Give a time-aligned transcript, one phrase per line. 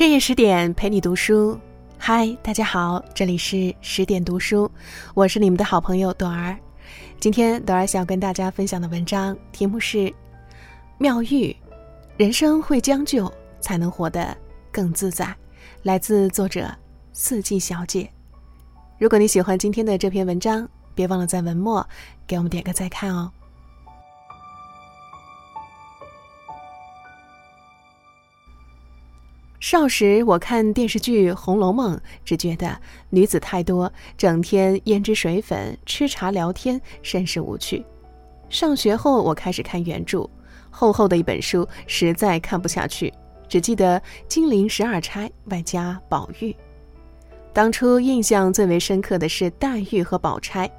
[0.00, 1.60] 深夜十点陪你读书，
[1.98, 4.70] 嗨，大家好，这里是十点读书，
[5.12, 6.56] 我是你们的好朋友朵儿。
[7.18, 9.98] 今天朵儿想跟大家分享的文章题目是
[10.96, 11.52] 《妙玉》，
[12.16, 13.30] 人生会将就，
[13.60, 14.34] 才能活得
[14.72, 15.36] 更自在。
[15.82, 16.74] 来自作者
[17.12, 18.10] 四季小姐。
[18.98, 21.86] 如果你喜欢今天的这篇文章，别忘了在文末
[22.26, 23.30] 给我们点个再看哦。
[29.60, 37.84] 少时我看电视剧《红楼梦》，只觉得女子太多，整天胭脂水粉、吃茶聊天，甚是无趣。
[38.48, 40.28] 上学后，我开始看原著，
[40.70, 43.12] 厚厚的一本书，实在看不下去，
[43.50, 46.56] 只记得金陵十二钗外加宝玉。
[47.52, 50.70] 当初印象最为深刻的是黛玉和宝钗，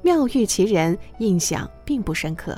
[0.00, 2.56] 妙玉其人印象并不深刻。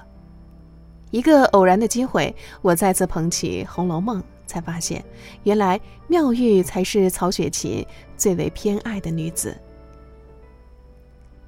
[1.11, 4.21] 一个偶然的机会，我再次捧起《红楼梦》。
[4.51, 5.05] 才发现，
[5.45, 9.57] 原来妙玉才是曹雪芹最为偏爱的女子。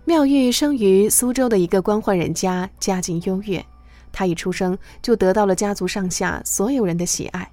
[0.05, 3.64] 妙玉生于苏州的一个官宦人家，家境优越。
[4.12, 7.50] 她一出生就得到了家族上下所有人的喜爱。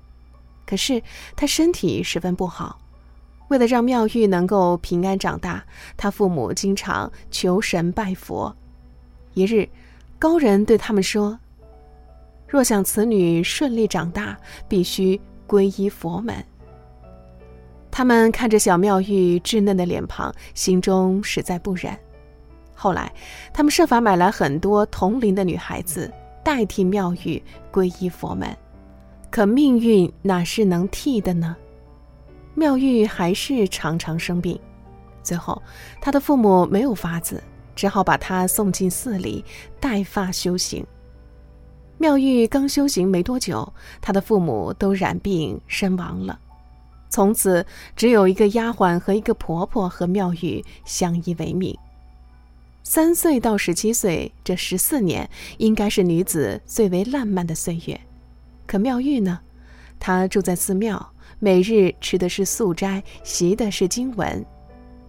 [0.68, 1.02] 可是
[1.36, 2.80] 她身体十分不好，
[3.48, 5.64] 为了让妙玉能够平安长大，
[5.98, 8.56] 她父母经常求神拜佛。
[9.34, 9.68] 一日，
[10.20, 11.40] 高人对他们说
[12.48, 16.36] ：“若想此女顺利长大，必须。”皈依佛门。
[17.90, 21.92] 他们看着小妙玉稚嫩的脸庞，心中实在不忍。
[22.74, 23.12] 后来，
[23.52, 26.10] 他们设法买来很多同龄的女孩子，
[26.44, 27.42] 代替妙玉
[27.74, 28.56] 皈依佛门。
[29.30, 31.58] 可命运哪是能替的呢？
[32.54, 34.58] 妙玉还是常常生病，
[35.22, 35.62] 最后，
[36.00, 37.44] 她的父母没有法子，
[37.76, 39.44] 只好把她送进寺里
[39.80, 40.86] 带发修行。
[42.02, 46.40] 妙玉刚修行没多久，她的父母都染病身亡了，
[47.10, 51.78] 从此只有一个丫鬟和一个婆婆和妙玉相依为命。
[52.84, 58.00] 三岁到十七岁这十四年，应该是女子最为烂漫的岁月。
[58.66, 59.38] 可妙玉呢？
[60.00, 61.06] 她住在寺庙，
[61.40, 64.44] 每日吃的是素斋，习的是经文。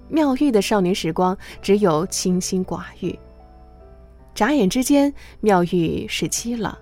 [0.09, 3.17] 妙玉的少年时光只有清心寡欲。
[4.41, 6.79] 眨眼之间，妙玉十七了。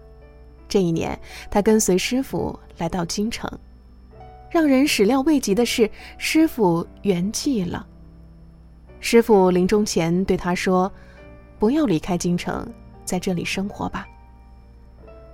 [0.68, 1.18] 这一年，
[1.50, 3.50] 他跟随师傅来到京城。
[4.48, 7.84] 让人始料未及的是，师傅圆寂了。
[9.00, 10.88] 师傅临终前对他说
[11.58, 12.64] ：“不要离开京城，
[13.04, 14.06] 在这里生活吧。”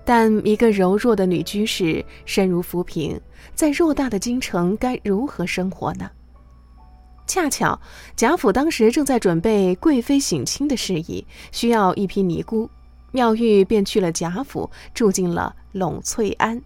[0.03, 3.21] 但一个柔弱的女居士，身如浮萍，
[3.55, 6.11] 在偌大的京城该如何生活呢？
[7.27, 7.79] 恰巧
[8.15, 12.69] 贾府当时正在准备贵妃省亲的事宜，需要一批尼姑，
[13.13, 16.61] 妙玉便去了贾府，住进了栊翠庵。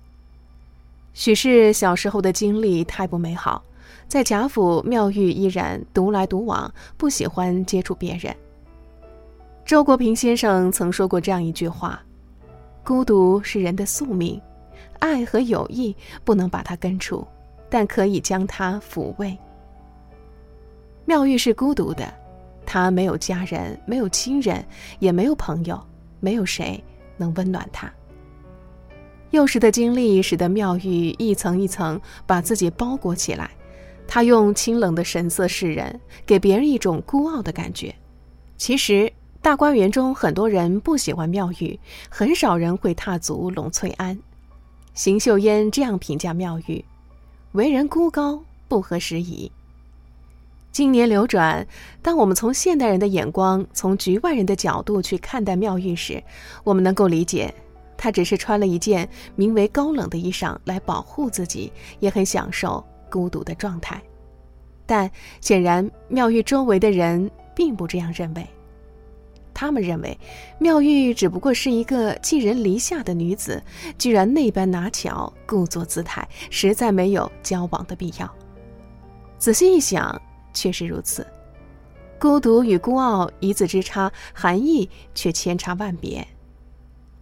[1.14, 3.62] 许是小时候的经历太不美好，
[4.08, 8.34] 在贾府，妙玉依然独来独往，不喜欢接触别人。
[9.64, 12.02] 周国平先生曾说过这样一句话
[12.84, 14.40] ：“孤独是人的宿命，
[14.98, 17.26] 爱和友谊不能把它根除，
[17.70, 19.36] 但可以将它抚慰。”
[21.08, 22.06] 妙玉是孤独的，
[22.66, 24.62] 她没有家人，没有亲人，
[24.98, 25.82] 也没有朋友，
[26.20, 26.84] 没有谁
[27.16, 27.90] 能温暖她。
[29.30, 33.50] 幼时的经历使得妙玉一层一层把自己包裹起来，
[34.06, 37.94] 她用清冷的神色示人，给别人一种孤傲的感觉。
[38.58, 39.10] 其实
[39.40, 41.80] 大观园中很多人不喜欢妙玉，
[42.10, 44.18] 很少人会踏足栊翠庵。
[44.92, 46.84] 邢岫烟这样评价妙玉：
[47.52, 49.50] 为人孤高，不合时宜。
[50.70, 51.66] 经年流转，
[52.02, 56.22] 当我们从现代人的眼光，从局外人的角度去看待妙玉时，
[56.62, 57.52] 我们能够理解，
[57.96, 64.00] 她只是穿了一件名为高冷的衣裳来保护自己，也很享受孤独的状态。
[64.86, 65.10] 但
[65.40, 68.46] 显然，妙玉周围的人并不这样认为，
[69.52, 70.16] 他们认为，
[70.58, 73.60] 妙玉只不过是一个寄人篱下的女子，
[73.98, 78.32] 居然那般拿巧，故作姿态，实在没有交往的必要。
[79.38, 80.22] 仔细一想。
[80.58, 81.24] 确实如此，
[82.18, 86.26] 孤独与孤傲一字之差，含义却千差万别。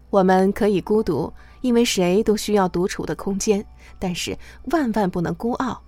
[0.08, 1.30] 我们可以孤独，
[1.60, 3.62] 因为谁都需要独处的空间，
[3.98, 4.34] 但是
[4.70, 5.82] 万万不能孤傲。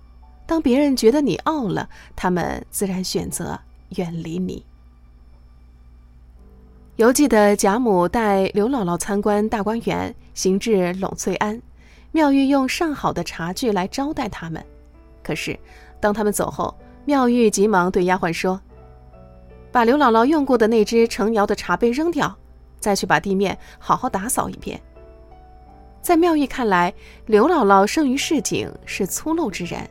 [0.45, 3.59] 当别人觉得你傲了，他们自然选择
[3.95, 4.63] 远离你。
[6.97, 11.59] 犹记得贾母带刘姥姥参观大观园，行至栊翠庵，
[12.11, 14.63] 妙玉用上好的茶具来招待他们。
[15.23, 15.57] 可是，
[15.99, 16.75] 当他们走后，
[17.09, 18.61] 妙玉急忙对丫鬟说
[19.73, 22.37] ：“把刘姥姥用过的那只成窑的茶杯扔掉，
[22.79, 24.79] 再去把地面好好打扫一遍。”
[26.03, 26.93] 在妙玉看来，
[27.25, 29.89] 刘姥姥生于市井，是粗陋之人，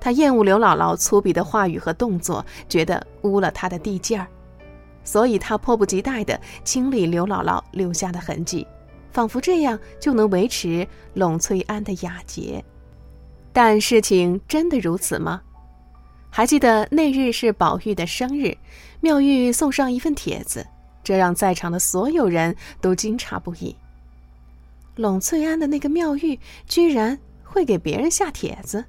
[0.00, 4.26] 他厌恶刘姥姥粗鄙的话语和动作，觉得污了她的地界儿，
[5.04, 8.66] 所以他迫不及待地清理刘姥姥留下的痕迹，
[9.12, 12.64] 仿佛这样就能维持栊翠庵的雅洁。
[13.52, 15.42] 但事情真的如此吗？
[16.30, 18.56] 还记得那日是宝玉的生日，
[19.00, 20.66] 妙玉送上一份帖子，
[21.02, 23.74] 这让在场的所有人都惊诧不已。
[24.96, 28.84] 栊翠庵的那个妙玉居然会给别人下帖子。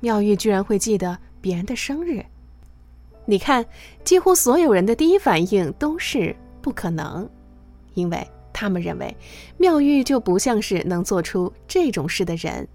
[0.00, 2.24] 妙玉居然会记得别人的生日，
[3.24, 3.64] 你看，
[4.04, 7.28] 几乎所有人的第一反应都是不可能，
[7.94, 9.16] 因为他们认为
[9.56, 12.64] 妙玉就不像是能做出这种事的人。《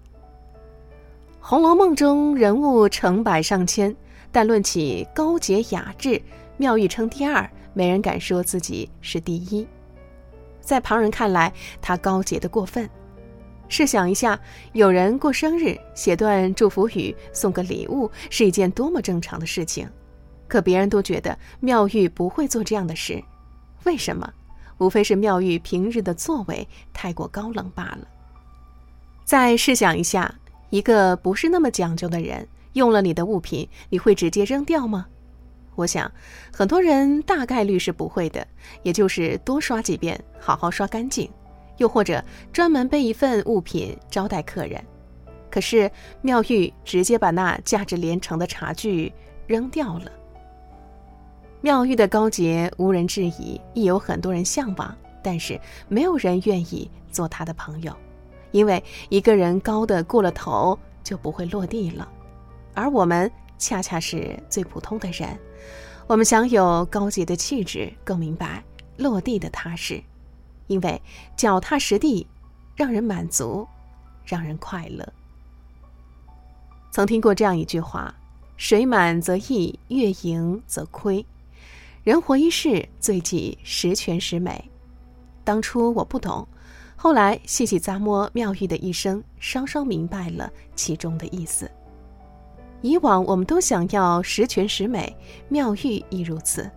[1.46, 3.94] 红楼梦》中人物成百上千，
[4.32, 6.18] 但论起高洁雅致，
[6.56, 9.68] 妙玉称第二，没人敢说自己是第一。
[10.62, 11.52] 在旁人看来，
[11.82, 12.88] 她高洁的过分。
[13.68, 14.40] 试想一下，
[14.72, 19.86] 有人过生日，写段祝福语，送个礼物，是一件多么正常的事情。
[20.48, 23.22] 可别人都觉得妙玉不会做这样的事，
[23.84, 24.32] 为什么？
[24.78, 28.08] 无非是妙玉平日的作为太过高冷罢了。
[29.26, 30.34] 再试想一下，
[30.70, 35.06] 一个不是那么讲究的人，用了你的物品，你会直接扔掉吗？
[35.76, 36.10] 我想，
[36.52, 38.46] 很多人大概率是不会的，
[38.82, 41.30] 也就是多刷几遍，好好刷干净。
[41.78, 44.80] 又或者专门备一份物品招待客人，
[45.50, 45.90] 可是
[46.22, 49.12] 妙玉直接把那价值连城的茶具
[49.48, 50.12] 扔掉了。
[51.60, 57.92] 妙玉的高洁无人质疑，亦有很多人向往，但是没有人愿意做她的朋友，
[58.54, 62.08] 因为一个人高的过了头就不会落地了，
[62.72, 63.28] 而我们
[63.58, 65.36] 恰恰是最普通的人，
[66.06, 68.62] 我们享有高洁的气质，更明白
[68.96, 70.00] 落地的踏实。
[70.68, 71.02] 因为
[71.36, 72.24] 脚踏实地，
[72.76, 73.66] 让人满足，
[74.24, 75.04] 让人快乐。
[76.92, 78.14] 曾听过这样一句话
[78.56, 81.26] ：“水满则溢，月盈则亏。
[82.04, 84.70] 人活一世，最忌十全十美。”
[85.42, 86.46] 当初我不懂，
[86.96, 91.70] 后来细细咂摸妙玉的一生，稍稍明白了其中的意思。
[92.80, 95.14] 以往我们都想要十全十美，
[95.48, 96.70] 妙玉亦如此。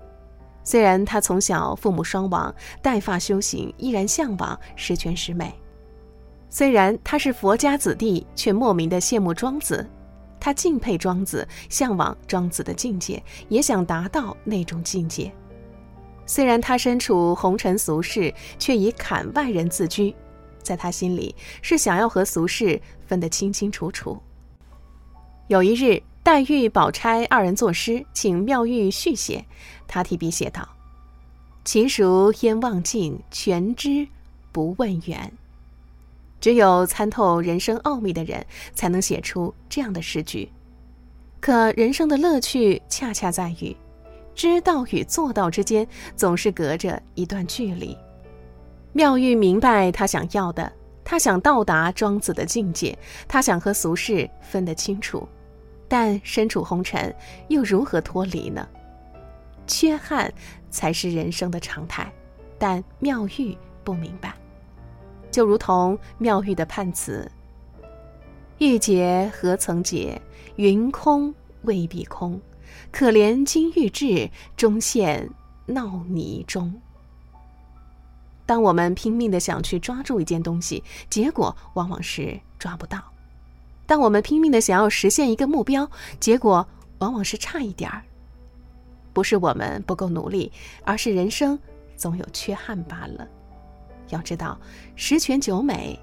[0.63, 5.53] 虽然他从小父母双亡，带发修行，依然向往十全十美。
[6.49, 9.85] 虽然他是佛家子弟，却莫名的羡慕庄子。
[10.39, 15.31] 他敬佩庄子，向往庄子的境界，也想达到那种境界。
[16.27, 20.13] 虽然他身处红尘俗世，却以坎外人自居，
[20.61, 24.21] 在他心里是想要和俗世分得清清楚楚。
[25.47, 25.99] 有一日。
[26.27, 29.45] 黛玉、宝钗二人作诗，请妙玉续写。
[29.87, 30.67] 他提笔写道
[31.63, 34.05] ：“其孰焉望尽，全知
[34.51, 35.31] 不问缘。”
[36.41, 38.45] 只有参透人生奥秘的人，
[38.75, 40.51] 才能写出这样的诗句。
[41.39, 43.73] 可人生的乐趣，恰恰在于
[44.37, 45.85] 知道与做到之间，
[46.15, 47.97] 总是隔着一段距离。
[48.93, 50.71] 妙玉明白他想要的，
[51.03, 52.95] 他想到达庄子的境界，
[53.27, 55.27] 他想和俗世分得清楚。
[55.87, 57.13] 但身处红尘，
[57.47, 58.67] 又如何脱离呢？
[59.65, 60.31] 缺憾
[60.69, 62.13] 才是人生的常态，
[62.59, 64.35] 但妙玉不明白。
[65.31, 67.29] 就如同妙玉的判词
[68.59, 70.21] ：“玉洁何曾洁，
[70.57, 71.33] 云空
[71.63, 72.39] 未必空。
[72.91, 75.29] 可怜金玉质，终陷
[75.65, 76.73] 闹泥中。”
[78.45, 83.03] 当我们拼命的想去抓住一件东西，结果往往是抓不到。
[83.85, 86.65] 当我们拼命的想要实现一个目标，结果
[86.99, 88.03] 往往是差一点儿。
[89.13, 90.51] 不是我们不够努力，
[90.85, 91.59] 而是人生
[91.95, 93.27] 总有缺憾罢了。
[94.09, 94.57] 要知道，
[94.95, 95.99] 十全九美，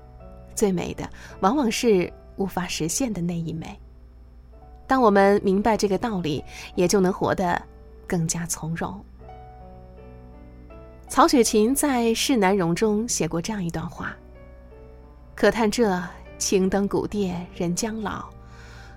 [0.55, 1.09] 最美的
[1.41, 3.79] 往往是无法实现的那一美。
[4.87, 7.61] 当我们明白这个道理，也就能活得
[8.07, 9.05] 更加从容。
[11.09, 14.15] 曹雪芹在《世难容》中写过这样一段话
[15.35, 16.03] ：“可叹这。”
[16.37, 18.29] 青灯古殿人将老，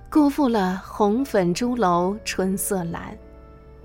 [0.09, 3.15] 辜负了红粉朱楼春色阑。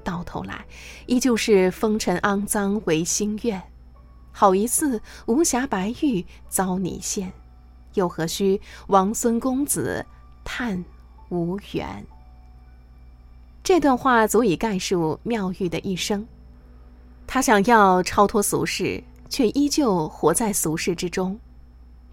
[0.03, 0.65] 到头来，
[1.07, 3.63] 依旧是风尘肮脏为心愿。
[4.33, 7.31] 好一似无瑕白玉遭你陷，
[7.93, 10.05] 又何须王孙公子
[10.43, 10.83] 叹
[11.33, 12.05] 无缘？
[13.65, 16.27] 这段话足以概述妙玉的一生。
[17.27, 21.39] 他想要超脱俗世，却依旧活在俗世之中。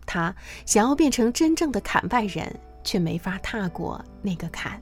[0.05, 0.33] 他
[0.65, 4.81] 想要变成真正的坎外人，却没法踏过那个坎。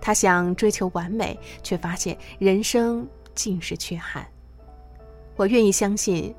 [0.00, 4.26] 他想追求完美，却发现人生尽是缺憾。
[5.36, 6.34] 我愿意相信，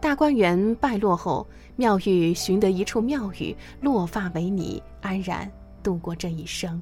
[0.00, 5.50] 大观园败落后，妙玉寻得一处庙宇，落发为尼，安然
[5.82, 6.80] 度过这一生。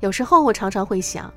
[0.00, 1.32] 有时候我常常会想，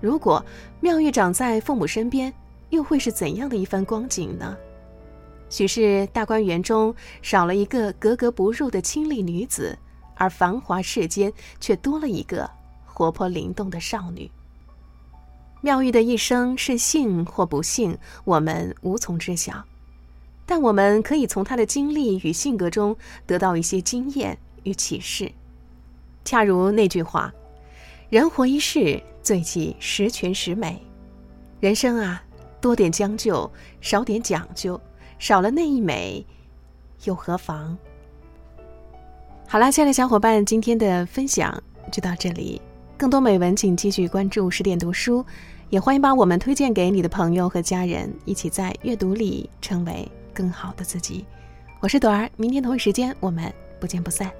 [0.00, 0.44] 如果
[0.80, 2.32] 妙玉长在父母身边，
[2.70, 4.56] 又会是怎样的一番光景呢？
[5.48, 9.78] 许是大观园中少了一个格格不入的清丽女子，
[10.14, 12.50] 而繁华世间却多了一个
[12.86, 14.30] 活泼灵动的少女。
[15.60, 19.62] 妙玉的一生是幸或不幸，我们无从知晓。
[20.44, 25.30] 但我们可以从她的经历与性格中得到一些经验与启示，
[26.24, 27.32] 恰如那句话
[28.10, 30.80] ：“人活一世，最忌十全十美。”
[31.60, 32.22] 人生啊，
[32.60, 33.50] 多点将就，
[33.80, 34.80] 少点讲究，
[35.18, 36.24] 少了那一美，
[37.04, 37.76] 又何妨？
[39.46, 42.60] 好啦，亲爱的小伙伴，今天的分享就到这里。
[42.96, 45.24] 更多美文，请继续关注十点读书，
[45.70, 50.08] 也欢迎把我们推荐给你的朋友和家人，一起在阅读里成为。
[50.34, 51.26] 更好的自己，
[51.78, 54.32] 我是朵儿，明天同一时间我们不见不散。